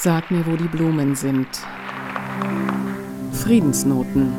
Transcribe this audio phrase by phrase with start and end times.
[0.00, 1.48] Sag mir, wo die Blumen sind.
[3.32, 4.32] Friedensnoten.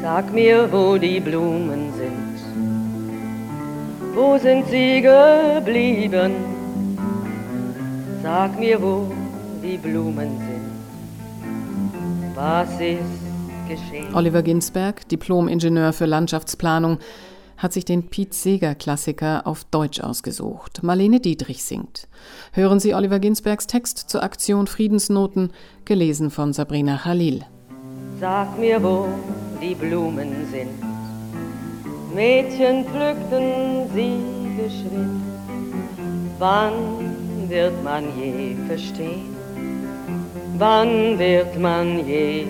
[0.00, 2.38] Sag mir, wo die Blumen sind.
[4.14, 6.36] Wo sind sie geblieben?
[8.22, 9.12] Sag mir, wo
[9.60, 10.70] die Blumen sind.
[12.36, 13.00] Was ist
[13.68, 14.14] geschehen?
[14.14, 16.98] Oliver Ginsberg, Diplom-Ingenieur für Landschaftsplanung,
[17.60, 20.82] hat sich den Piet Seeger-Klassiker auf Deutsch ausgesucht.
[20.82, 22.08] Marlene Dietrich singt.
[22.52, 25.52] Hören Sie Oliver Ginsbergs Text zur Aktion Friedensnoten,
[25.84, 27.44] gelesen von Sabrina Khalil.
[28.18, 29.08] Sag mir, wo
[29.60, 30.70] die Blumen sind.
[32.14, 34.18] Mädchen pflückten sie
[34.56, 35.22] geschwind.
[36.38, 36.72] Wann
[37.48, 39.36] wird man je verstehen?
[40.56, 42.46] Wann wird man je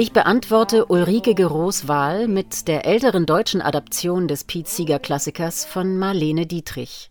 [0.00, 6.46] Ich beantworte Ulrike Gerows Wahl mit der älteren deutschen Adaption des Pete Seeger-Klassikers von Marlene
[6.46, 7.10] Dietrich.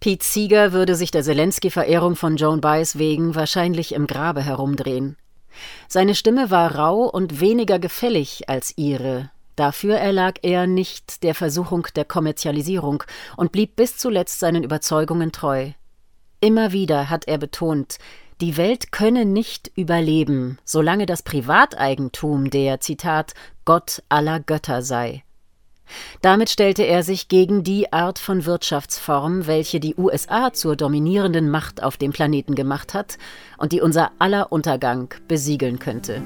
[0.00, 5.18] Pete Seeger würde sich der Zelensky-Verehrung von Joan Baez wegen wahrscheinlich im Grabe herumdrehen.
[5.86, 9.30] Seine Stimme war rau und weniger gefällig als ihre.
[9.54, 13.04] Dafür erlag er nicht der Versuchung der Kommerzialisierung
[13.36, 15.72] und blieb bis zuletzt seinen Überzeugungen treu.
[16.40, 17.98] Immer wieder hat er betont,
[18.40, 25.24] die Welt könne nicht überleben, solange das Privateigentum der, Zitat, Gott aller Götter sei.
[26.20, 31.82] Damit stellte er sich gegen die Art von Wirtschaftsform, welche die USA zur dominierenden Macht
[31.82, 33.18] auf dem Planeten gemacht hat
[33.56, 36.22] und die unser aller Untergang besiegeln könnte.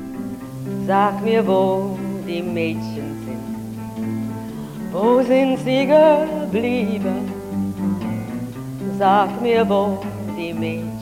[0.86, 7.32] Sag mir, wo die Mädchen sind, wo sind sie geblieben?
[8.98, 10.04] Sag mir, wo
[10.36, 11.01] die Mädchen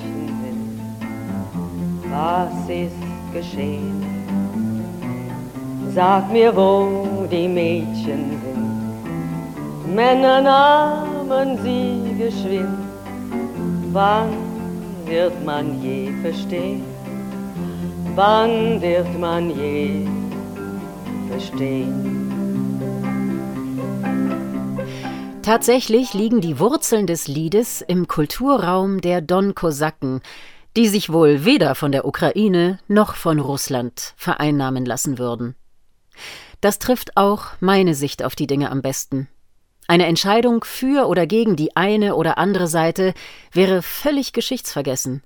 [2.10, 4.02] was ist geschehen?
[5.94, 9.94] Sag mir, wo die Mädchen sind.
[9.94, 12.78] Männer nahmen sie geschwind.
[13.92, 14.30] Wann
[15.06, 16.84] wird man je verstehen?
[18.14, 20.06] Wann wird man je
[21.28, 22.30] verstehen?
[25.42, 30.20] Tatsächlich liegen die Wurzeln des Liedes im Kulturraum der Don-Kosaken,
[30.76, 35.56] die sich wohl weder von der Ukraine noch von Russland vereinnahmen lassen würden.
[36.60, 39.28] Das trifft auch meine Sicht auf die Dinge am besten.
[39.88, 43.12] Eine Entscheidung für oder gegen die eine oder andere Seite
[43.52, 45.22] wäre völlig geschichtsvergessen.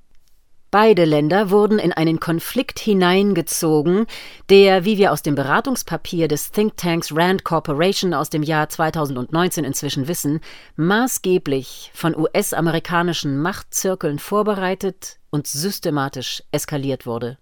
[0.71, 4.07] Beide Länder wurden in einen Konflikt hineingezogen,
[4.51, 10.09] der, wie wir aus dem Beratungspapier des Thinktanks Rand Corporation aus dem Jahr 2019 inzwischen
[10.09, 10.41] wissen,
[10.75, 17.39] maßgeblich von US-amerikanischen Machtzirkeln vorbereitet und systematisch eskaliert wurde.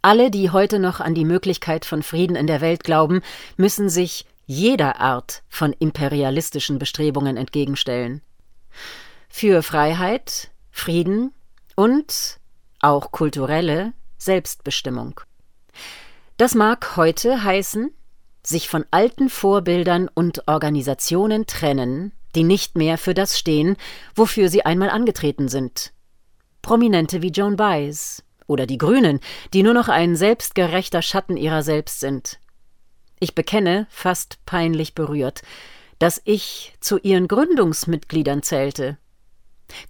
[0.00, 3.20] Alle, die heute noch an die Möglichkeit von Frieden in der Welt glauben,
[3.58, 8.22] müssen sich jeder Art von imperialistischen Bestrebungen entgegenstellen.
[9.28, 11.34] Für Freiheit, Frieden
[11.76, 12.38] und
[12.80, 15.20] auch kulturelle Selbstbestimmung.
[16.38, 17.90] Das mag heute heißen,
[18.42, 23.76] sich von alten Vorbildern und Organisationen trennen, die nicht mehr für das stehen,
[24.14, 25.92] wofür sie einmal angetreten sind.
[26.62, 29.20] Prominente wie Joan Baez oder die Grünen,
[29.54, 32.38] die nur noch ein selbstgerechter Schatten ihrer selbst sind.
[33.20, 35.42] Ich bekenne, fast peinlich berührt,
[35.98, 38.98] dass ich zu ihren Gründungsmitgliedern zählte.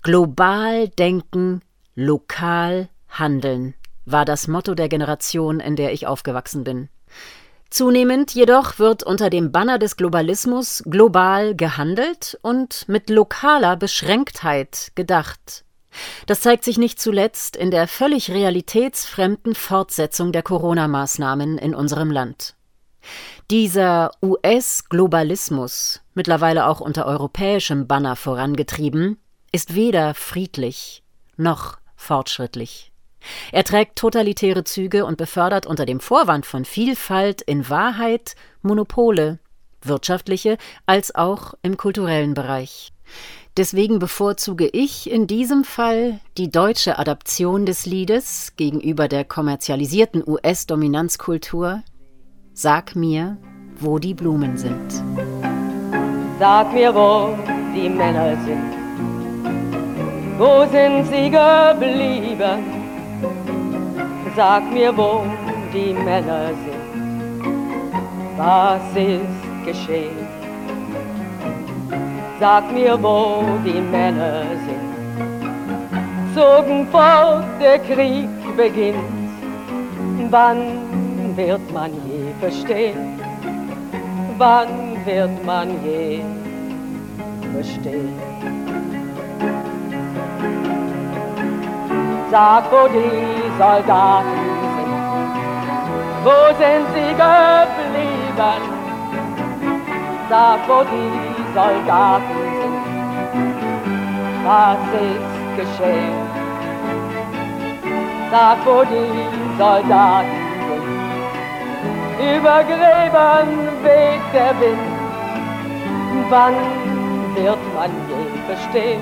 [0.02, 1.62] Global denken,
[1.94, 6.88] Lokal handeln war das Motto der Generation, in der ich aufgewachsen bin.
[7.70, 15.64] Zunehmend jedoch wird unter dem Banner des Globalismus global gehandelt und mit lokaler Beschränktheit gedacht.
[16.26, 22.54] Das zeigt sich nicht zuletzt in der völlig realitätsfremden Fortsetzung der Corona-Maßnahmen in unserem Land.
[23.50, 29.18] Dieser US-Globalismus, mittlerweile auch unter europäischem Banner vorangetrieben,
[29.52, 31.02] ist weder friedlich
[31.36, 32.92] noch fortschrittlich.
[33.52, 39.38] Er trägt totalitäre Züge und befördert unter dem Vorwand von Vielfalt in Wahrheit Monopole,
[39.82, 40.56] wirtschaftliche
[40.86, 42.92] als auch im kulturellen Bereich.
[43.56, 51.82] Deswegen bevorzuge ich in diesem Fall die deutsche Adaption des Liedes gegenüber der kommerzialisierten US-Dominanzkultur
[52.52, 53.38] Sag mir,
[53.78, 54.92] wo die Blumen sind.
[56.38, 57.36] Sag mir, wo
[57.74, 58.80] die Männer sind
[60.40, 62.64] wo sind sie geblieben?
[64.34, 65.26] Sag mir, wo
[65.70, 67.44] die Männer sind.
[68.38, 70.29] Was ist geschehen?
[72.40, 74.90] Sag mir, wo die Männer sind.
[76.34, 78.96] Zogen fort, der Krieg beginnt.
[80.30, 83.20] Wann wird man je verstehen?
[84.38, 86.22] Wann wird man je
[87.52, 88.18] verstehen.
[92.30, 94.40] Sag, wo die Soldaten
[94.76, 94.94] sind,
[96.24, 98.62] wo sind sie geblieben?
[100.30, 102.80] Sag, wo die Soldaten sind,
[104.44, 106.18] was ist geschehen?
[108.30, 111.00] Sag, wo die Soldaten sind,
[112.36, 113.50] über Gräbern
[113.82, 114.90] weht der Wind.
[116.28, 116.54] Wann
[117.34, 119.00] wird man je verstehen?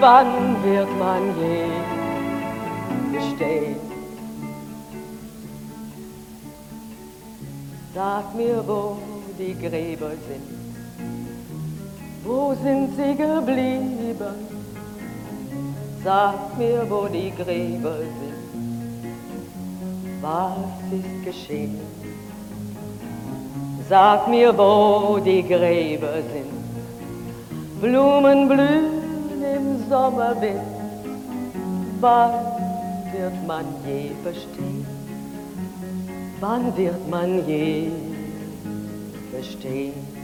[0.00, 1.66] Wann wird man je
[3.12, 3.76] bestehen?
[7.94, 8.96] Sag mir, wo
[9.38, 10.53] die Gräber sind.
[12.62, 14.34] Sind sie geblieben?
[16.04, 18.34] Sag mir, wo die Gräber sind.
[20.20, 20.56] Was
[20.92, 21.80] ist geschehen?
[23.88, 26.54] Sag mir, wo die Gräber sind.
[27.80, 30.60] Blumen blühen im Sommerwind.
[32.00, 32.32] Wann
[33.12, 34.86] wird man je verstehen?
[36.40, 37.90] Wann wird man je
[39.32, 40.23] verstehen?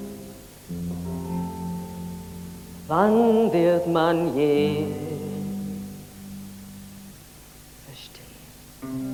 [2.91, 4.83] Wann wird man je
[7.85, 9.10] verstehen?